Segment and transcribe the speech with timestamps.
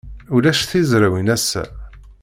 [0.35, 1.63] Ulac tizrawin ass-a.